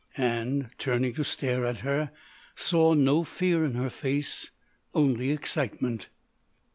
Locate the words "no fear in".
2.95-3.75